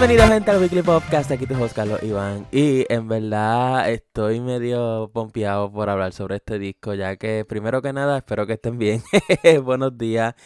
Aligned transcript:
Bienvenidos 0.00 0.30
gente 0.30 0.50
al 0.50 0.62
Weekly 0.62 0.80
Podcast, 0.80 1.30
aquí 1.30 1.46
tu 1.46 1.62
host 1.62 1.76
Carlos 1.76 2.02
Iván. 2.02 2.46
Y 2.50 2.90
en 2.90 3.06
verdad 3.06 3.90
estoy 3.90 4.40
medio 4.40 5.10
pompeado 5.12 5.70
por 5.70 5.90
hablar 5.90 6.14
sobre 6.14 6.36
este 6.36 6.58
disco 6.58 6.94
ya 6.94 7.16
que 7.16 7.44
primero 7.44 7.82
que 7.82 7.92
nada 7.92 8.16
espero 8.16 8.46
que 8.46 8.54
estén 8.54 8.78
bien, 8.78 9.02
buenos 9.62 9.98
días, 9.98 10.36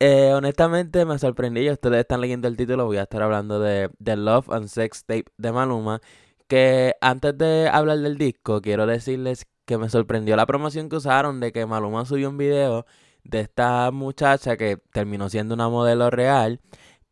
eh, 0.00 0.32
honestamente 0.34 1.04
me 1.04 1.16
sorprendí, 1.20 1.70
ustedes 1.70 2.00
están 2.00 2.20
leyendo 2.20 2.48
el 2.48 2.56
título, 2.56 2.86
voy 2.86 2.96
a 2.96 3.02
estar 3.02 3.22
hablando 3.22 3.60
de 3.60 3.88
The 4.02 4.16
Love 4.16 4.50
and 4.50 4.66
Sex 4.66 5.04
Tape 5.04 5.26
de 5.36 5.52
Maluma. 5.52 6.00
Que 6.48 6.96
antes 7.00 7.38
de 7.38 7.70
hablar 7.72 7.98
del 7.98 8.18
disco 8.18 8.60
quiero 8.60 8.84
decirles 8.84 9.46
que 9.64 9.78
me 9.78 9.88
sorprendió 9.90 10.34
la 10.34 10.44
promoción 10.44 10.88
que 10.88 10.96
usaron 10.96 11.38
de 11.38 11.52
que 11.52 11.66
Maluma 11.66 12.04
subió 12.04 12.28
un 12.28 12.36
video 12.36 12.84
de 13.22 13.42
esta 13.42 13.92
muchacha 13.92 14.56
que 14.56 14.76
terminó 14.92 15.28
siendo 15.28 15.54
una 15.54 15.68
modelo 15.68 16.10
real 16.10 16.60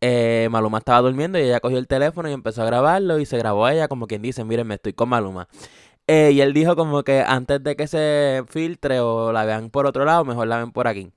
eh, 0.08 0.48
Maluma 0.50 0.78
estaba 0.78 1.00
durmiendo 1.00 1.38
y 1.38 1.42
ella 1.42 1.60
cogió 1.60 1.78
el 1.78 1.88
teléfono 1.88 2.28
y 2.28 2.32
empezó 2.32 2.62
a 2.62 2.66
grabarlo 2.66 3.18
y 3.18 3.26
se 3.26 3.36
grabó 3.38 3.66
a 3.66 3.74
ella 3.74 3.88
como 3.88 4.06
quien 4.06 4.22
dice, 4.22 4.44
miren, 4.44 4.66
me 4.68 4.76
estoy 4.76 4.92
con 4.92 5.08
Maluma. 5.08 5.48
Eh, 6.06 6.30
y 6.32 6.40
él 6.40 6.52
dijo 6.54 6.76
como 6.76 7.02
que 7.02 7.22
antes 7.26 7.62
de 7.64 7.74
que 7.76 7.88
se 7.88 8.44
filtre 8.48 9.00
o 9.00 9.32
la 9.32 9.44
vean 9.44 9.70
por 9.70 9.86
otro 9.86 10.04
lado, 10.04 10.24
mejor 10.24 10.46
la 10.46 10.58
ven 10.58 10.72
por 10.72 10.86
aquí. 10.88 11.10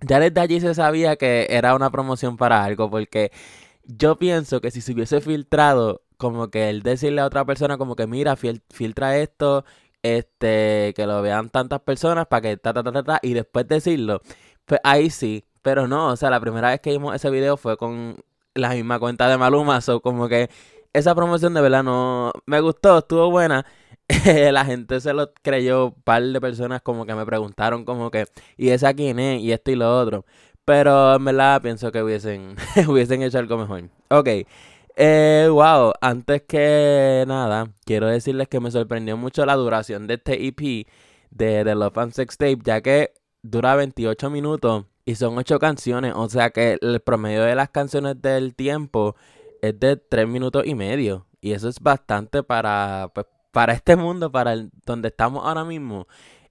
Ya 0.00 0.20
desde 0.20 0.40
allí 0.40 0.60
se 0.60 0.74
sabía 0.74 1.16
que 1.16 1.48
era 1.50 1.74
una 1.74 1.90
promoción 1.90 2.36
para 2.36 2.64
algo, 2.64 2.90
porque 2.90 3.32
yo 3.84 4.18
pienso 4.18 4.60
que 4.60 4.70
si 4.70 4.80
se 4.80 4.92
hubiese 4.92 5.20
filtrado, 5.20 6.02
como 6.16 6.48
que 6.50 6.70
él 6.70 6.82
decirle 6.82 7.20
a 7.22 7.26
otra 7.26 7.44
persona 7.44 7.78
como 7.78 7.96
que 7.96 8.06
mira, 8.06 8.36
filtra 8.36 9.18
esto, 9.18 9.64
este, 10.02 10.94
que 10.96 11.06
lo 11.06 11.22
vean 11.22 11.50
tantas 11.50 11.80
personas 11.80 12.26
para 12.26 12.42
que 12.42 12.56
ta, 12.58 12.72
ta, 12.74 12.82
ta, 12.82 12.92
ta, 12.92 13.02
ta, 13.04 13.20
y 13.22 13.34
después 13.34 13.68
decirlo, 13.68 14.22
pues 14.66 14.80
ahí 14.84 15.10
sí, 15.10 15.44
pero 15.64 15.88
no, 15.88 16.08
o 16.08 16.16
sea, 16.16 16.30
la 16.30 16.40
primera 16.40 16.68
vez 16.70 16.80
que 16.80 16.90
vimos 16.90 17.14
ese 17.16 17.30
video 17.30 17.56
fue 17.56 17.78
con 17.78 18.18
la 18.54 18.70
misma 18.74 18.98
cuenta 19.00 19.28
de 19.28 19.38
Maluma, 19.38 19.80
o 19.88 20.00
como 20.00 20.28
que 20.28 20.50
esa 20.92 21.14
promoción 21.14 21.54
de 21.54 21.62
verdad 21.62 21.82
no 21.82 22.32
me 22.46 22.60
gustó, 22.60 22.98
estuvo 22.98 23.30
buena. 23.30 23.66
la 24.52 24.64
gente 24.66 25.00
se 25.00 25.14
lo 25.14 25.32
creyó, 25.42 25.86
un 25.86 26.02
par 26.02 26.22
de 26.22 26.40
personas 26.40 26.82
como 26.82 27.06
que 27.06 27.14
me 27.14 27.24
preguntaron 27.24 27.86
como 27.86 28.10
que, 28.10 28.26
¿y 28.58 28.70
esa 28.70 28.92
quién 28.94 29.18
es? 29.18 29.40
Y 29.40 29.52
esto 29.52 29.70
y 29.70 29.76
lo 29.76 29.98
otro. 29.98 30.26
Pero 30.66 31.14
en 31.16 31.24
verdad 31.24 31.62
pienso 31.62 31.90
que 31.92 32.02
hubiesen, 32.02 32.56
hubiesen 32.88 33.22
hecho 33.22 33.38
algo 33.38 33.56
mejor. 33.56 33.88
Ok. 34.10 34.28
Eh, 34.96 35.48
wow, 35.50 35.94
antes 36.02 36.42
que 36.42 37.24
nada, 37.26 37.72
quiero 37.86 38.08
decirles 38.08 38.48
que 38.48 38.60
me 38.60 38.70
sorprendió 38.70 39.16
mucho 39.16 39.46
la 39.46 39.54
duración 39.56 40.06
de 40.06 40.14
este 40.14 40.46
EP 40.46 40.86
de 41.30 41.64
The 41.64 41.74
Love 41.74 41.98
and 41.98 42.12
Sex 42.12 42.36
Tape, 42.36 42.58
ya 42.64 42.82
que 42.82 43.14
dura 43.42 43.76
28 43.76 44.30
minutos 44.30 44.84
y 45.04 45.14
son 45.16 45.36
ocho 45.38 45.58
canciones, 45.58 46.14
o 46.16 46.28
sea 46.28 46.50
que 46.50 46.78
el 46.80 47.00
promedio 47.00 47.42
de 47.42 47.54
las 47.54 47.70
canciones 47.70 48.20
del 48.22 48.54
tiempo 48.54 49.16
es 49.60 49.78
de 49.78 49.96
tres 49.96 50.28
minutos 50.28 50.64
y 50.66 50.74
medio. 50.74 51.26
Y 51.40 51.52
eso 51.52 51.68
es 51.68 51.80
bastante 51.80 52.42
para, 52.42 53.10
pues, 53.14 53.26
para 53.52 53.74
este 53.74 53.96
mundo, 53.96 54.32
para 54.32 54.52
el, 54.54 54.70
donde 54.86 55.08
estamos 55.08 55.44
ahora 55.44 55.64
mismo. 55.64 56.06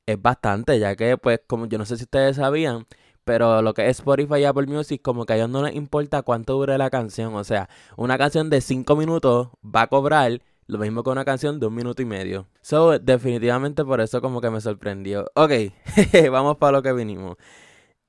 Es 0.05 0.21
bastante, 0.21 0.79
ya 0.79 0.95
que, 0.95 1.17
pues, 1.17 1.41
como 1.47 1.65
yo 1.67 1.77
no 1.77 1.85
sé 1.85 1.97
si 1.97 2.03
ustedes 2.03 2.35
sabían, 2.37 2.85
pero 3.23 3.61
lo 3.61 3.73
que 3.73 3.89
es 3.89 3.99
Spotify 3.99 4.39
y 4.41 4.45
Apple 4.45 4.67
Music, 4.67 5.01
como 5.01 5.25
que 5.25 5.33
a 5.33 5.35
ellos 5.37 5.49
no 5.49 5.63
les 5.63 5.75
importa 5.75 6.21
cuánto 6.23 6.53
dure 6.53 6.77
la 6.77 6.89
canción. 6.89 7.35
O 7.35 7.43
sea, 7.43 7.69
una 7.97 8.17
canción 8.17 8.49
de 8.49 8.61
cinco 8.61 8.95
minutos 8.95 9.49
va 9.63 9.83
a 9.83 9.87
cobrar 9.87 10.41
lo 10.67 10.77
mismo 10.77 11.03
que 11.03 11.09
una 11.09 11.25
canción 11.25 11.59
de 11.59 11.67
un 11.67 11.75
minuto 11.75 12.01
y 12.01 12.05
medio. 12.05 12.47
So, 12.61 12.99
definitivamente 12.99 13.83
por 13.85 14.01
eso 14.01 14.21
como 14.21 14.41
que 14.41 14.49
me 14.49 14.61
sorprendió. 14.61 15.25
Ok, 15.35 15.51
vamos 16.31 16.57
para 16.57 16.73
lo 16.73 16.83
que 16.83 16.93
vinimos. 16.93 17.37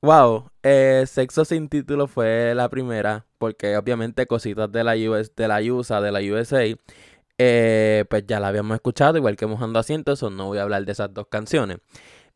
Wow, 0.05 0.51
eh, 0.63 1.05
Sexo 1.07 1.47
sin 1.47 1.71
título 1.71 2.07
fue 2.07 2.53
la 2.55 2.69
primera, 2.69 3.25
porque 3.39 3.75
obviamente 3.79 4.27
cositas 4.27 4.71
de 4.71 4.85
la, 4.85 4.93
US, 4.97 5.35
de 5.35 5.49
la 5.49 5.63
USA, 5.63 6.03
de 6.03 6.13
la 6.13 6.21
USA, 6.21 6.63
eh, 7.39 8.05
pues 8.11 8.27
ya 8.27 8.39
la 8.39 8.49
habíamos 8.49 8.75
escuchado, 8.75 9.17
igual 9.17 9.37
que 9.37 9.47
Mojando 9.47 9.79
Asientos, 9.79 10.23
o 10.23 10.29
no 10.29 10.49
voy 10.49 10.59
a 10.59 10.63
hablar 10.63 10.85
de 10.85 10.93
esas 10.93 11.15
dos 11.15 11.29
canciones. 11.29 11.79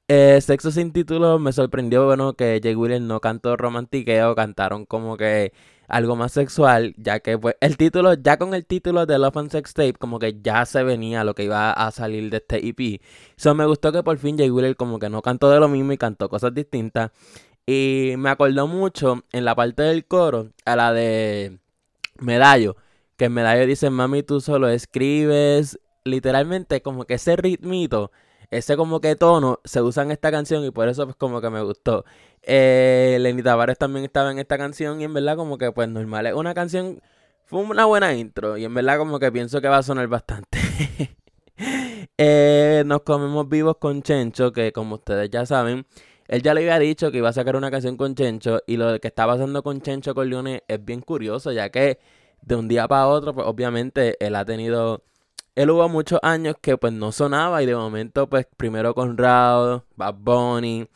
Eh, 0.08 0.40
Sexo 0.40 0.70
sin 0.70 0.94
título 0.94 1.38
me 1.38 1.52
sorprendió, 1.52 2.06
bueno, 2.06 2.32
que 2.32 2.58
Jay 2.62 2.74
Wheeler 2.74 3.02
no 3.02 3.20
cantó 3.20 3.54
romantiqueo, 3.58 4.34
cantaron 4.34 4.86
como 4.86 5.18
que 5.18 5.52
algo 5.88 6.16
más 6.16 6.32
sexual, 6.32 6.94
ya 6.96 7.20
que 7.20 7.38
pues 7.38 7.56
el 7.60 7.76
título, 7.76 8.14
ya 8.14 8.38
con 8.38 8.54
el 8.54 8.64
título 8.66 9.04
de 9.06 9.18
Love 9.18 9.36
and 9.38 9.50
Sex 9.50 9.74
Tape, 9.74 9.94
como 9.94 10.18
que 10.18 10.40
ya 10.42 10.64
se 10.66 10.82
venía 10.84 11.24
lo 11.24 11.34
que 11.34 11.44
iba 11.44 11.72
a 11.72 11.90
salir 11.90 12.30
de 12.30 12.38
este 12.38 12.66
EP. 12.66 13.00
Me 13.54 13.66
gustó 13.66 13.92
que 13.92 14.02
por 14.02 14.16
fin 14.18 14.38
Jay 14.38 14.50
Wheeler 14.50 14.76
como 14.76 14.98
que 14.98 15.10
no 15.10 15.22
cantó 15.22 15.50
de 15.50 15.60
lo 15.60 15.68
mismo 15.68 15.92
y 15.92 15.98
cantó 15.98 16.28
cosas 16.28 16.54
distintas. 16.54 17.10
Y 17.70 18.14
me 18.16 18.30
acordó 18.30 18.66
mucho 18.66 19.24
en 19.30 19.44
la 19.44 19.54
parte 19.54 19.82
del 19.82 20.06
coro 20.06 20.52
a 20.64 20.74
la 20.74 20.94
de 20.94 21.58
Medallo. 22.18 22.76
Que 23.18 23.26
en 23.26 23.34
Medallo 23.34 23.66
dice, 23.66 23.90
mami, 23.90 24.22
tú 24.22 24.40
solo 24.40 24.70
escribes. 24.70 25.78
Literalmente 26.02 26.80
como 26.80 27.04
que 27.04 27.14
ese 27.14 27.36
ritmito, 27.36 28.10
ese 28.50 28.74
como 28.78 29.02
que 29.02 29.16
tono, 29.16 29.60
se 29.64 29.82
usa 29.82 30.02
en 30.02 30.12
esta 30.12 30.30
canción 30.30 30.64
y 30.64 30.70
por 30.70 30.88
eso 30.88 31.04
pues 31.04 31.16
como 31.16 31.42
que 31.42 31.50
me 31.50 31.60
gustó. 31.60 32.06
Eh, 32.40 33.18
Lenny 33.20 33.42
Tavares 33.42 33.76
también 33.76 34.06
estaba 34.06 34.32
en 34.32 34.38
esta 34.38 34.56
canción 34.56 35.02
y 35.02 35.04
en 35.04 35.12
verdad 35.12 35.36
como 35.36 35.58
que 35.58 35.70
pues 35.70 35.90
normal. 35.90 36.26
Es 36.26 36.32
una 36.32 36.54
canción, 36.54 37.02
fue 37.44 37.60
una 37.60 37.84
buena 37.84 38.14
intro 38.14 38.56
y 38.56 38.64
en 38.64 38.72
verdad 38.72 38.96
como 38.96 39.18
que 39.18 39.30
pienso 39.30 39.60
que 39.60 39.68
va 39.68 39.76
a 39.76 39.82
sonar 39.82 40.08
bastante. 40.08 40.58
eh, 42.16 42.82
nos 42.86 43.02
comemos 43.02 43.46
vivos 43.46 43.76
con 43.78 44.00
Chencho, 44.00 44.52
que 44.52 44.72
como 44.72 44.94
ustedes 44.94 45.28
ya 45.28 45.44
saben, 45.44 45.84
él 46.28 46.42
ya 46.42 46.54
le 46.54 46.60
había 46.60 46.78
dicho 46.78 47.10
que 47.10 47.18
iba 47.18 47.30
a 47.30 47.32
sacar 47.32 47.56
una 47.56 47.70
canción 47.70 47.96
con 47.96 48.14
Chencho 48.14 48.60
y 48.66 48.76
lo 48.76 49.00
que 49.00 49.08
está 49.08 49.26
pasando 49.26 49.62
con 49.62 49.80
Chencho 49.80 50.14
Corleone 50.14 50.62
es 50.68 50.84
bien 50.84 51.00
curioso, 51.00 51.52
ya 51.52 51.70
que 51.70 51.98
de 52.42 52.54
un 52.54 52.68
día 52.68 52.86
para 52.86 53.08
otro, 53.08 53.34
pues 53.34 53.46
obviamente 53.46 54.16
él 54.24 54.36
ha 54.36 54.44
tenido... 54.44 55.02
Él 55.56 55.70
hubo 55.70 55.88
muchos 55.88 56.20
años 56.22 56.54
que 56.60 56.76
pues 56.76 56.92
no 56.92 57.10
sonaba 57.10 57.62
y 57.62 57.66
de 57.66 57.74
momento 57.74 58.28
pues 58.28 58.46
primero 58.56 58.94
con 58.94 59.18
Raúl, 59.18 59.82
Bad 59.96 60.14
Bunny 60.14 60.86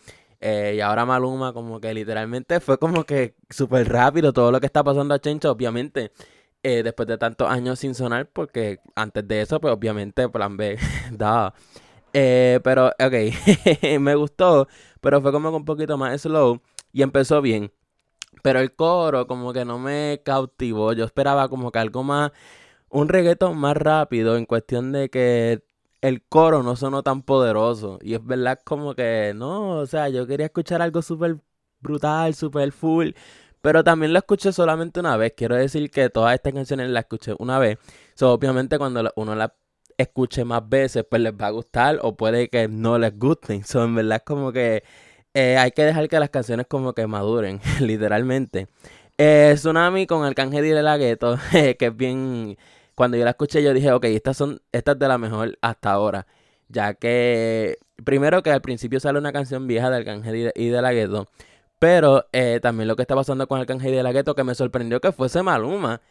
eh, 0.41 0.75
y 0.76 0.81
ahora 0.81 1.06
Maluma 1.06 1.53
como 1.53 1.81
que 1.81 1.94
literalmente 1.94 2.60
fue 2.60 2.76
como 2.76 3.04
que 3.04 3.37
súper 3.48 3.88
rápido 3.88 4.32
todo 4.32 4.50
lo 4.50 4.60
que 4.60 4.66
está 4.66 4.82
pasando 4.84 5.15
a 5.15 5.21
Chencho, 5.21 5.50
obviamente. 5.50 6.12
Eh, 6.65 6.82
después 6.84 7.09
de 7.09 7.19
tantos 7.19 7.50
años 7.50 7.81
sin 7.81 7.94
sonar, 7.94 8.28
porque 8.32 8.78
antes 8.94 9.26
de 9.26 9.42
eso, 9.42 9.60
pues 9.60 9.75
obviamente 9.75 10.28
Plan 10.28 10.56
B 10.56 10.78
daba. 11.10 11.54
Eh, 12.12 12.60
pero, 12.62 12.88
ok, 12.88 13.98
me 14.00 14.15
gustó, 14.15 14.69
pero 15.02 15.20
fue 15.20 15.32
como 15.32 15.50
un 15.50 15.64
poquito 15.66 15.98
más 15.98 16.22
slow 16.22 16.62
y 16.92 17.02
empezó 17.02 17.42
bien. 17.42 17.72
Pero 18.42 18.60
el 18.60 18.74
coro 18.74 19.26
como 19.26 19.52
que 19.52 19.64
no 19.64 19.78
me 19.78 20.22
cautivó. 20.24 20.92
Yo 20.94 21.04
esperaba 21.04 21.48
como 21.48 21.72
que 21.72 21.78
algo 21.80 22.02
más, 22.04 22.32
un 22.90 23.08
reggaeton 23.08 23.58
más 23.58 23.76
rápido 23.76 24.36
en 24.36 24.46
cuestión 24.46 24.92
de 24.92 25.10
que 25.10 25.64
el 26.02 26.22
coro 26.24 26.62
no 26.62 26.76
sonó 26.76 27.02
tan 27.02 27.22
poderoso. 27.22 27.98
Y 28.02 28.14
es 28.14 28.24
verdad 28.24 28.60
como 28.64 28.94
que 28.94 29.32
no, 29.36 29.78
o 29.78 29.86
sea, 29.86 30.08
yo 30.08 30.26
quería 30.26 30.46
escuchar 30.46 30.82
algo 30.82 31.02
súper 31.02 31.38
brutal, 31.80 32.34
súper 32.34 32.72
full. 32.72 33.10
Pero 33.62 33.84
también 33.84 34.12
lo 34.12 34.18
escuché 34.20 34.52
solamente 34.52 35.00
una 35.00 35.16
vez. 35.16 35.34
Quiero 35.36 35.56
decir 35.56 35.91
que 35.91 36.10
todas 36.10 36.34
estas 36.34 36.52
canciones 36.52 36.91
las 36.91 37.04
escuché 37.04 37.34
una 37.38 37.58
vez. 37.58 37.78
So, 38.14 38.32
obviamente 38.32 38.78
cuando 38.78 39.12
uno 39.16 39.34
las 39.36 39.52
escuche 40.02 40.44
más 40.44 40.68
veces, 40.68 41.04
pues 41.08 41.22
les 41.22 41.32
va 41.32 41.46
a 41.46 41.50
gustar 41.50 41.98
o 42.02 42.16
puede 42.16 42.48
que 42.48 42.68
no 42.68 42.98
les 42.98 43.18
gusten. 43.18 43.64
son 43.64 43.90
en 43.90 43.94
verdad 43.96 44.22
como 44.24 44.52
que 44.52 44.82
eh, 45.34 45.56
hay 45.56 45.70
que 45.72 45.84
dejar 45.84 46.08
que 46.08 46.18
las 46.20 46.30
canciones 46.30 46.66
como 46.66 46.92
que 46.92 47.06
maduren, 47.06 47.60
literalmente. 47.80 48.68
Eh, 49.18 49.52
Tsunami 49.56 50.06
con 50.06 50.24
Arcángel 50.24 50.66
y 50.66 50.70
de 50.70 50.82
la 50.82 50.96
Gueto, 50.96 51.38
que 51.52 51.86
es 51.86 51.96
bien... 51.96 52.56
Cuando 52.94 53.16
yo 53.16 53.24
la 53.24 53.30
escuché 53.30 53.62
yo 53.62 53.72
dije, 53.72 53.91
ok, 53.91 54.04
estas 54.04 54.36
son 54.36 54.60
estas 54.70 54.98
de 54.98 55.08
la 55.08 55.16
mejor 55.16 55.58
hasta 55.62 55.92
ahora. 55.92 56.26
Ya 56.68 56.94
que, 56.94 57.78
primero 58.04 58.42
que 58.42 58.50
al 58.50 58.60
principio 58.60 59.00
sale 59.00 59.18
una 59.18 59.32
canción 59.32 59.66
vieja 59.66 59.88
de 59.91 59.97
Arcángel 59.97 60.53
y 60.54 60.68
de, 60.68 60.82
la 60.82 60.92
Gueto. 60.92 61.27
Pero 61.78 62.27
eh, 62.32 62.60
también 62.62 62.88
lo 62.88 62.97
que 62.97 63.03
está 63.03 63.15
pasando 63.15 63.48
con 63.48 63.59
Arcángel 63.60 63.94
y 63.94 63.97
de 63.97 64.03
la 64.03 64.12
Gueto, 64.12 64.34
que 64.34 64.44
me 64.44 64.54
sorprendió 64.54 65.00
que 65.00 65.10
fuese 65.12 65.42
Maluma 65.42 66.03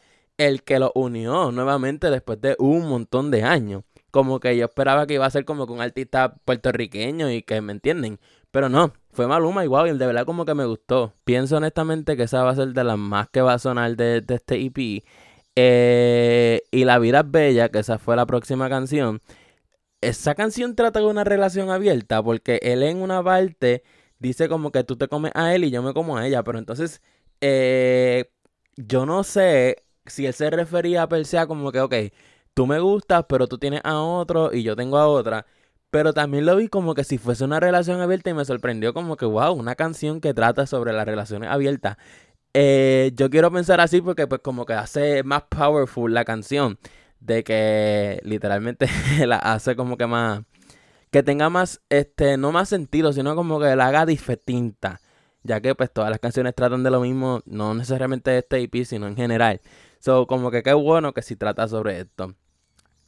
el 0.47 0.63
que 0.63 0.79
lo 0.79 0.91
unió 0.95 1.51
nuevamente 1.51 2.09
después 2.09 2.41
de 2.41 2.55
un 2.57 2.89
montón 2.89 3.29
de 3.29 3.43
años. 3.43 3.83
Como 4.09 4.39
que 4.39 4.57
yo 4.57 4.65
esperaba 4.65 5.05
que 5.05 5.13
iba 5.13 5.25
a 5.25 5.29
ser 5.29 5.45
como 5.45 5.67
que 5.67 5.73
un 5.73 5.81
artista 5.81 6.35
puertorriqueño 6.45 7.29
y 7.31 7.43
que 7.43 7.61
me 7.61 7.71
entienden. 7.73 8.19
Pero 8.49 8.67
no, 8.67 8.91
fue 9.11 9.27
Maluma 9.27 9.63
igual 9.63 9.87
y 9.89 9.97
de 9.97 10.05
verdad 10.05 10.25
como 10.25 10.43
que 10.45 10.55
me 10.55 10.65
gustó. 10.65 11.13
Pienso 11.23 11.57
honestamente 11.57 12.17
que 12.17 12.23
esa 12.23 12.43
va 12.43 12.51
a 12.51 12.55
ser 12.55 12.69
de 12.73 12.83
las 12.83 12.97
más 12.97 13.29
que 13.29 13.41
va 13.41 13.53
a 13.53 13.59
sonar 13.59 13.95
de, 13.95 14.23
este 14.27 14.65
EP. 14.65 15.03
Eh, 15.55 16.61
y 16.71 16.85
La 16.85 16.97
vida 16.99 17.19
es 17.19 17.31
bella, 17.31 17.69
que 17.69 17.79
esa 17.79 17.99
fue 17.99 18.15
la 18.15 18.25
próxima 18.25 18.67
canción. 18.67 19.21
Esa 20.01 20.33
canción 20.35 20.75
trata 20.75 20.99
de 20.99 21.05
una 21.05 21.23
relación 21.23 21.69
abierta 21.69 22.23
porque 22.23 22.59
él 22.63 22.81
en 22.83 23.01
una 23.01 23.23
parte 23.23 23.83
dice 24.19 24.49
como 24.49 24.71
que 24.71 24.83
tú 24.83 24.97
te 24.97 25.07
comes 25.07 25.31
a 25.35 25.53
él 25.53 25.63
y 25.65 25.71
yo 25.71 25.83
me 25.83 25.93
como 25.93 26.17
a 26.17 26.25
ella. 26.27 26.43
Pero 26.43 26.57
entonces, 26.59 27.01
eh, 27.41 28.31
yo 28.75 29.05
no 29.05 29.23
sé 29.23 29.83
si 30.11 30.25
él 30.25 30.33
se 30.33 30.49
refería 30.49 31.03
a 31.03 31.09
per 31.09 31.25
como 31.47 31.71
que, 31.71 31.81
ok, 31.81 31.95
tú 32.53 32.67
me 32.67 32.79
gustas, 32.79 33.25
pero 33.27 33.47
tú 33.47 33.57
tienes 33.57 33.81
a 33.83 33.99
otro 33.99 34.53
y 34.53 34.63
yo 34.63 34.75
tengo 34.75 34.97
a 34.97 35.07
otra. 35.07 35.45
Pero 35.91 36.13
también 36.13 36.45
lo 36.45 36.55
vi 36.55 36.69
como 36.69 36.93
que 36.95 37.03
si 37.03 37.17
fuese 37.17 37.43
una 37.43 37.59
relación 37.59 37.99
abierta 38.01 38.29
y 38.29 38.33
me 38.33 38.45
sorprendió 38.45 38.93
como 38.93 39.17
que, 39.17 39.25
wow, 39.25 39.53
una 39.53 39.75
canción 39.75 40.21
que 40.21 40.33
trata 40.33 40.65
sobre 40.65 40.93
las 40.93 41.05
relaciones 41.05 41.49
abiertas. 41.49 41.97
Eh, 42.53 43.11
yo 43.15 43.29
quiero 43.29 43.51
pensar 43.51 43.81
así 43.81 44.01
porque 44.01 44.27
pues 44.27 44.41
como 44.41 44.65
que 44.65 44.73
hace 44.73 45.23
más 45.23 45.43
powerful 45.43 46.13
la 46.13 46.25
canción. 46.25 46.79
De 47.19 47.43
que 47.43 48.19
literalmente 48.23 48.87
la 49.27 49.37
hace 49.37 49.75
como 49.75 49.97
que 49.97 50.07
más... 50.07 50.43
Que 51.11 51.23
tenga 51.23 51.49
más, 51.49 51.81
este, 51.89 52.37
no 52.37 52.51
más 52.53 52.69
sentido, 52.69 53.11
sino 53.13 53.35
como 53.35 53.59
que 53.59 53.75
la 53.75 53.87
haga 53.87 54.05
distinta. 54.05 55.01
Ya 55.43 55.59
que 55.59 55.75
pues 55.75 55.91
todas 55.91 56.09
las 56.09 56.19
canciones 56.19 56.55
tratan 56.55 56.83
de 56.83 56.91
lo 56.91 57.01
mismo, 57.01 57.41
no 57.45 57.73
necesariamente 57.73 58.31
de 58.31 58.39
este 58.39 58.61
EP, 58.61 58.85
sino 58.85 59.07
en 59.07 59.15
general. 59.15 59.61
So, 60.01 60.25
como 60.25 60.49
que 60.49 60.63
qué 60.63 60.73
bueno 60.73 61.13
que 61.13 61.21
si 61.21 61.35
trata 61.35 61.67
sobre 61.67 62.01
esto. 62.01 62.35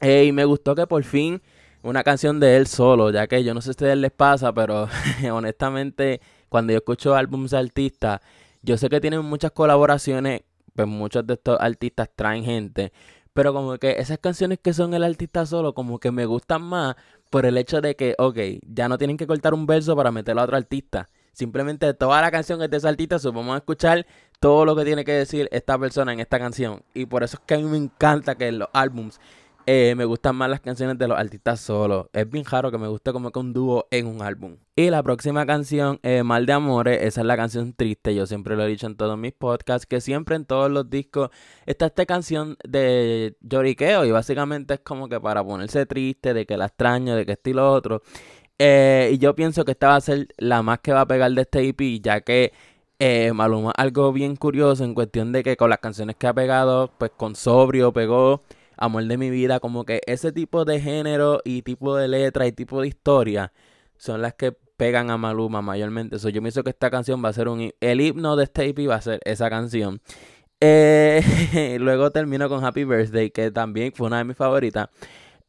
y 0.01 0.31
me 0.31 0.45
gustó 0.45 0.75
que 0.75 0.87
por 0.87 1.03
fin 1.03 1.41
una 1.81 2.03
canción 2.03 2.39
de 2.39 2.55
él 2.57 2.67
solo, 2.67 3.09
ya 3.11 3.27
que 3.27 3.43
yo 3.43 3.53
no 3.53 3.61
sé 3.61 3.65
si 3.65 3.69
a 3.69 3.71
ustedes 3.71 3.97
les 3.97 4.11
pasa, 4.11 4.53
pero 4.53 4.87
honestamente 5.33 6.21
cuando 6.49 6.71
yo 6.71 6.77
escucho 6.77 7.15
álbumes 7.15 7.51
de 7.51 7.57
artistas, 7.57 8.21
yo 8.61 8.77
sé 8.77 8.89
que 8.89 9.01
tienen 9.01 9.25
muchas 9.25 9.51
colaboraciones, 9.51 10.43
pues 10.75 10.87
muchos 10.87 11.25
de 11.25 11.33
estos 11.33 11.59
artistas 11.59 12.09
traen 12.15 12.45
gente, 12.45 12.93
pero 13.33 13.53
como 13.53 13.77
que 13.79 13.93
esas 13.99 14.19
canciones 14.19 14.59
que 14.59 14.73
son 14.73 14.93
el 14.93 15.03
artista 15.03 15.47
solo, 15.47 15.73
como 15.73 15.99
que 15.99 16.11
me 16.11 16.25
gustan 16.27 16.61
más 16.61 16.95
por 17.31 17.47
el 17.47 17.57
hecho 17.57 17.81
de 17.81 17.95
que, 17.95 18.13
ok, 18.19 18.37
ya 18.67 18.87
no 18.87 18.99
tienen 18.99 19.17
que 19.17 19.25
cortar 19.25 19.55
un 19.55 19.65
verso 19.65 19.95
para 19.95 20.11
meterlo 20.11 20.41
a 20.41 20.43
otro 20.43 20.57
artista. 20.57 21.09
Simplemente 21.33 21.93
toda 21.93 22.21
la 22.21 22.31
canción 22.31 22.61
es 22.61 22.69
de 22.69 22.77
ese 22.77 22.87
artista, 22.87 23.19
so 23.19 23.33
escuchar 23.55 24.05
todo 24.39 24.65
lo 24.65 24.75
que 24.75 24.85
tiene 24.85 25.03
que 25.03 25.13
decir 25.13 25.49
esta 25.51 25.77
persona 25.77 26.13
en 26.13 26.19
esta 26.19 26.39
canción. 26.39 26.83
Y 26.93 27.05
por 27.05 27.23
eso 27.23 27.37
es 27.37 27.43
que 27.45 27.55
a 27.55 27.57
mí 27.57 27.63
me 27.63 27.77
encanta 27.77 28.35
que 28.35 28.51
los 28.51 28.69
álbums 28.73 29.19
eh, 29.65 29.93
me 29.95 30.03
gustan 30.03 30.35
más 30.35 30.49
las 30.49 30.59
canciones 30.59 30.97
de 30.97 31.07
los 31.07 31.17
artistas 31.17 31.61
solos. 31.61 32.07
Es 32.11 32.29
bien 32.29 32.43
raro 32.43 32.69
que 32.69 32.77
me 32.77 32.87
guste 32.87 33.13
como 33.13 33.31
que 33.31 33.39
un 33.39 33.53
dúo 33.53 33.87
en 33.91 34.07
un 34.07 34.21
álbum. 34.21 34.57
Y 34.75 34.89
la 34.89 35.01
próxima 35.01 35.45
canción, 35.45 35.99
eh, 36.03 36.23
Mal 36.23 36.45
de 36.45 36.53
Amores, 36.53 36.99
esa 37.01 37.21
es 37.21 37.27
la 37.27 37.37
canción 37.37 37.73
triste. 37.73 38.13
Yo 38.13 38.25
siempre 38.25 38.57
lo 38.57 38.63
he 38.63 38.67
dicho 38.67 38.87
en 38.87 38.97
todos 38.97 39.17
mis 39.17 39.31
podcasts, 39.31 39.85
que 39.85 40.01
siempre 40.01 40.35
en 40.35 40.45
todos 40.45 40.69
los 40.69 40.89
discos 40.89 41.29
está 41.65 41.85
esta 41.85 42.05
canción 42.05 42.57
de 42.67 43.37
lloriqueo. 43.39 44.03
Y 44.03 44.11
básicamente 44.11 44.73
es 44.75 44.79
como 44.81 45.07
que 45.07 45.21
para 45.21 45.43
ponerse 45.43 45.85
triste, 45.85 46.33
de 46.33 46.45
que 46.45 46.57
la 46.57 46.65
extraño, 46.65 47.15
de 47.15 47.25
que 47.25 47.31
esto 47.33 47.71
otro. 47.71 48.01
Eh, 48.65 49.09
y 49.13 49.17
yo 49.17 49.35
pienso 49.35 49.65
que 49.65 49.71
esta 49.71 49.89
va 49.89 49.97
a 49.97 50.01
ser 50.01 50.27
la 50.37 50.63
más 50.63 50.79
que 50.79 50.93
va 50.93 51.01
a 51.01 51.05
pegar 51.05 51.29
de 51.31 51.41
este 51.41 51.67
EP, 51.67 52.01
ya 52.01 52.21
que 52.21 52.53
Maluma 53.33 53.71
algo 53.71 54.13
bien 54.13 54.37
curioso 54.37 54.85
en 54.85 54.93
cuestión 54.93 55.33
de 55.33 55.43
que 55.43 55.57
con 55.57 55.69
las 55.69 55.79
canciones 55.79 56.15
que 56.15 56.27
ha 56.27 56.33
pegado, 56.33 56.89
pues 56.97 57.11
con 57.17 57.35
Sobrio 57.35 57.91
pegó 57.91 58.41
amor 58.77 59.03
de 59.03 59.17
mi 59.17 59.29
vida, 59.29 59.59
como 59.59 59.83
que 59.83 59.99
ese 60.07 60.31
tipo 60.31 60.63
de 60.63 60.79
género 60.79 61.41
y 61.43 61.63
tipo 61.63 61.97
de 61.97 62.07
letra 62.07 62.47
y 62.47 62.53
tipo 62.53 62.79
de 62.79 62.87
historia 62.87 63.51
son 63.97 64.21
las 64.21 64.33
que 64.35 64.53
pegan 64.77 65.09
a 65.09 65.17
Maluma 65.17 65.61
mayormente. 65.61 66.17
So, 66.17 66.29
yo 66.29 66.41
hizo 66.47 66.63
que 66.63 66.69
esta 66.69 66.89
canción 66.89 67.21
va 67.21 67.29
a 67.29 67.33
ser 67.33 67.49
un... 67.49 67.69
El 67.81 67.99
himno 67.99 68.37
de 68.37 68.45
este 68.45 68.65
EP 68.69 68.89
va 68.89 68.95
a 68.95 69.01
ser 69.01 69.19
esa 69.25 69.49
canción. 69.49 69.99
Eh, 70.61 71.77
luego 71.81 72.11
termino 72.11 72.47
con 72.47 72.63
Happy 72.63 72.85
Birthday, 72.85 73.29
que 73.29 73.51
también 73.51 73.91
fue 73.93 74.07
una 74.07 74.19
de 74.19 74.23
mis 74.23 74.37
favoritas. 74.37 74.87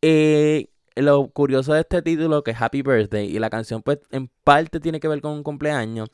Y 0.02 0.68
lo 0.96 1.28
curioso 1.28 1.74
de 1.74 1.80
este 1.80 2.02
título, 2.02 2.42
que 2.44 2.52
es 2.52 2.60
Happy 2.60 2.82
Birthday, 2.82 3.26
y 3.26 3.38
la 3.38 3.50
canción 3.50 3.82
pues 3.82 3.98
en 4.10 4.28
parte 4.44 4.80
tiene 4.80 5.00
que 5.00 5.08
ver 5.08 5.20
con 5.20 5.32
un 5.32 5.42
cumpleaños, 5.42 6.08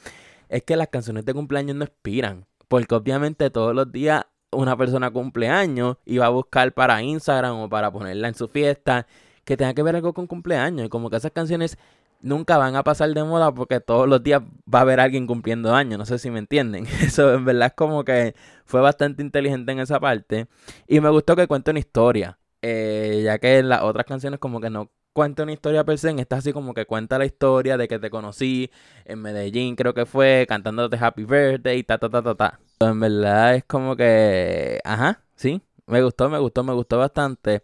es 0.49 0.63
que 0.63 0.77
las 0.77 0.89
canciones 0.89 1.25
de 1.25 1.35
cumpleaños 1.35 1.77
no 1.77 1.85
expiran. 1.85 2.47
Porque 2.69 2.95
obviamente 2.95 3.51
todos 3.51 3.75
los 3.75 3.91
días 3.91 4.25
una 4.53 4.77
persona 4.77 5.11
cumpleaños 5.11 5.97
y 6.05 6.19
va 6.19 6.27
a 6.27 6.31
buscar 6.31 6.73
para 6.73 7.03
Instagram 7.03 7.57
o 7.57 7.69
para 7.69 7.91
ponerla 7.91 8.29
en 8.29 8.35
su 8.35 8.49
fiesta 8.49 9.07
que 9.45 9.57
tenga 9.57 9.75
que 9.75 9.83
ver 9.83 9.97
algo 9.97 10.13
con 10.13 10.27
cumpleaños. 10.27 10.87
Y 10.87 10.89
como 10.89 11.11
que 11.11 11.17
esas 11.17 11.33
canciones 11.33 11.79
nunca 12.23 12.59
van 12.59 12.77
a 12.77 12.85
pasar 12.85 13.13
de 13.13 13.25
moda 13.25 13.53
porque 13.53 13.81
todos 13.81 14.09
los 14.09 14.23
días 14.23 14.43
va 14.73 14.81
a 14.81 14.83
haber 14.83 15.01
alguien 15.01 15.27
cumpliendo 15.27 15.75
años. 15.75 15.99
No 15.99 16.07
sé 16.07 16.19
si 16.19 16.31
me 16.31 16.39
entienden. 16.39 16.87
Eso 17.03 17.35
en 17.35 17.45
verdad 17.45 17.69
es 17.69 17.75
como 17.75 18.05
que 18.05 18.35
fue 18.65 18.81
bastante 18.81 19.23
inteligente 19.23 19.73
en 19.73 19.81
esa 19.81 20.01
parte. 20.01 20.47
Y 20.87 21.01
me 21.01 21.11
gustó 21.11 21.37
que 21.37 21.47
cuente 21.47 21.71
una 21.71 21.81
historia. 21.81 22.39
Eh, 22.63 23.23
ya 23.25 23.39
que 23.39 23.59
en 23.59 23.69
las 23.69 23.83
otras 23.83 24.07
canciones 24.07 24.39
como 24.39 24.61
que 24.61 24.71
no 24.71 24.91
cuenta 25.13 25.43
una 25.43 25.53
historia 25.53 25.85
per 25.85 25.99
se, 25.99 26.11
en 26.11 26.19
esta 26.19 26.37
así 26.37 26.53
como 26.53 26.75
que 26.75 26.87
cuenta 26.87 27.19
la 27.19 27.25
historia 27.27 27.77
de 27.77 27.89
que 27.89 27.99
te 27.99 28.11
conocí 28.11 28.71
en 29.05 29.21
Medellín, 29.23 29.77
creo 29.77 29.95
que 29.95 30.07
fue, 30.07 30.47
cantándote 30.49 30.97
Happy 31.01 31.25
Birthday, 31.25 31.79
y 31.79 31.83
ta, 31.83 31.99
ta, 31.99 32.09
ta, 32.11 32.23
ta, 32.23 32.35
ta. 32.35 32.61
En 32.81 33.01
verdad 33.01 33.57
es 33.57 33.65
como 33.65 33.97
que, 33.97 34.81
ajá, 34.85 35.23
sí, 35.37 35.63
me 35.87 36.03
gustó, 36.03 36.29
me 36.29 36.39
gustó, 36.39 36.63
me 36.65 36.73
gustó 36.73 36.99
bastante. 36.99 37.63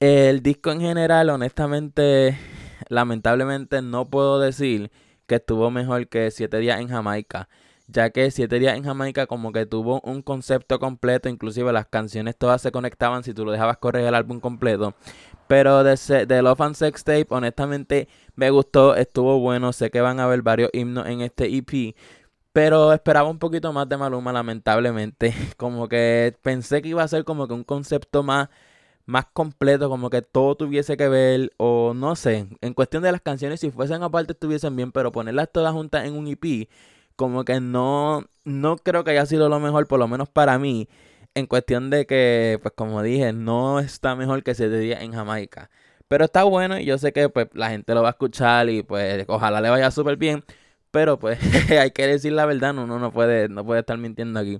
El 0.00 0.42
disco 0.42 0.72
en 0.72 0.80
general, 0.80 1.30
honestamente, 1.30 2.36
lamentablemente 2.88 3.82
no 3.82 4.10
puedo 4.10 4.40
decir 4.40 4.90
que 5.26 5.36
estuvo 5.36 5.70
mejor 5.70 6.08
que 6.08 6.30
Siete 6.30 6.58
Días 6.58 6.80
en 6.80 6.88
Jamaica 6.88 7.48
ya 7.90 8.10
que 8.10 8.30
Siete 8.30 8.58
Días 8.58 8.76
en 8.76 8.84
Jamaica 8.84 9.26
como 9.26 9.52
que 9.52 9.66
tuvo 9.66 10.00
un 10.02 10.22
concepto 10.22 10.78
completo, 10.78 11.28
inclusive 11.28 11.72
las 11.72 11.86
canciones 11.86 12.36
todas 12.36 12.62
se 12.62 12.72
conectaban 12.72 13.24
si 13.24 13.34
tú 13.34 13.44
lo 13.44 13.52
dejabas 13.52 13.78
correr 13.78 14.06
el 14.06 14.14
álbum 14.14 14.40
completo. 14.40 14.94
Pero 15.50 15.82
de, 15.82 16.26
de 16.26 16.42
Love 16.42 16.60
and 16.60 16.74
Sex 16.76 17.02
Tape, 17.02 17.26
honestamente, 17.30 18.08
me 18.36 18.50
gustó, 18.50 18.94
estuvo 18.94 19.40
bueno. 19.40 19.72
Sé 19.72 19.90
que 19.90 20.00
van 20.00 20.20
a 20.20 20.24
haber 20.24 20.42
varios 20.42 20.70
himnos 20.72 21.06
en 21.08 21.22
este 21.22 21.46
EP. 21.56 21.96
Pero 22.52 22.92
esperaba 22.92 23.28
un 23.28 23.38
poquito 23.38 23.72
más 23.72 23.88
de 23.88 23.96
Maluma, 23.96 24.32
lamentablemente. 24.32 25.34
Como 25.56 25.88
que 25.88 26.36
pensé 26.42 26.82
que 26.82 26.90
iba 26.90 27.02
a 27.02 27.08
ser 27.08 27.24
como 27.24 27.48
que 27.48 27.54
un 27.54 27.64
concepto 27.64 28.22
más, 28.22 28.48
más 29.06 29.26
completo, 29.32 29.88
como 29.88 30.10
que 30.10 30.22
todo 30.22 30.54
tuviese 30.56 30.96
que 30.96 31.08
ver. 31.08 31.52
O 31.58 31.94
no 31.94 32.16
sé, 32.16 32.46
en 32.60 32.74
cuestión 32.74 33.02
de 33.02 33.12
las 33.12 33.20
canciones, 33.20 33.60
si 33.60 33.70
fuesen 33.70 34.02
aparte 34.02 34.32
estuviesen 34.32 34.76
bien, 34.76 34.92
pero 34.92 35.12
ponerlas 35.12 35.50
todas 35.52 35.72
juntas 35.72 36.06
en 36.06 36.14
un 36.14 36.28
EP, 36.28 36.68
como 37.20 37.44
que 37.44 37.60
no, 37.60 38.24
no 38.46 38.76
creo 38.78 39.04
que 39.04 39.10
haya 39.10 39.26
sido 39.26 39.50
lo 39.50 39.60
mejor, 39.60 39.86
por 39.86 39.98
lo 39.98 40.08
menos 40.08 40.30
para 40.30 40.58
mí 40.58 40.88
en 41.34 41.46
cuestión 41.46 41.90
de 41.90 42.06
que, 42.06 42.58
pues 42.62 42.72
como 42.74 43.02
dije, 43.02 43.34
no 43.34 43.78
está 43.78 44.16
mejor 44.16 44.42
que 44.42 44.54
7 44.54 44.78
días 44.78 45.02
en 45.02 45.12
Jamaica. 45.12 45.68
Pero 46.08 46.24
está 46.24 46.44
bueno 46.44 46.78
y 46.78 46.86
yo 46.86 46.96
sé 46.96 47.12
que 47.12 47.28
pues 47.28 47.48
la 47.52 47.68
gente 47.68 47.92
lo 47.94 48.00
va 48.02 48.08
a 48.08 48.12
escuchar 48.12 48.70
y 48.70 48.82
pues 48.82 49.26
ojalá 49.28 49.60
le 49.60 49.68
vaya 49.68 49.90
súper 49.90 50.16
bien. 50.16 50.44
Pero 50.90 51.18
pues 51.18 51.38
hay 51.70 51.90
que 51.90 52.06
decir 52.06 52.32
la 52.32 52.46
verdad, 52.46 52.70
uno 52.78 52.98
no 52.98 53.12
puede, 53.12 53.50
no 53.50 53.66
puede 53.66 53.80
estar 53.80 53.98
mintiendo 53.98 54.40
aquí. 54.40 54.58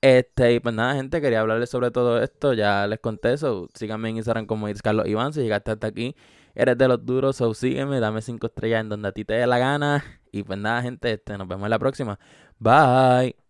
Este, 0.00 0.54
y 0.54 0.60
pues 0.60 0.74
nada, 0.74 0.94
gente, 0.94 1.20
quería 1.20 1.40
hablarles 1.40 1.68
sobre 1.68 1.90
todo 1.90 2.22
esto. 2.22 2.54
Ya 2.54 2.86
les 2.86 3.00
conté 3.00 3.34
eso. 3.34 3.68
Síganme 3.74 4.08
en 4.08 4.16
Instagram 4.16 4.46
como 4.46 4.68
Carlos 4.82 5.06
Iván. 5.06 5.34
Si 5.34 5.42
llegaste 5.42 5.72
hasta 5.72 5.86
aquí, 5.88 6.16
eres 6.54 6.78
de 6.78 6.88
los 6.88 7.04
duros, 7.04 7.40
o 7.40 7.54
sígueme, 7.54 8.00
dame 8.00 8.22
5 8.22 8.46
estrellas 8.46 8.80
en 8.82 8.88
donde 8.88 9.08
a 9.08 9.12
ti 9.12 9.24
te 9.24 9.34
dé 9.34 9.46
la 9.46 9.58
gana. 9.58 10.04
Y 10.32 10.42
pues 10.44 10.58
nada, 10.58 10.82
gente, 10.82 11.12
este, 11.12 11.36
nos 11.38 11.48
vemos 11.48 11.64
en 11.66 11.70
la 11.70 11.78
próxima. 11.78 12.18
Bye. 12.58 13.49